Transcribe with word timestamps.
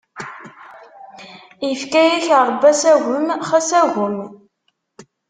Ifka-yak 1.69 2.25
Ṛebbi 2.47 2.67
asagem, 2.71 3.27
xas 3.47 3.69
agem! 3.81 4.17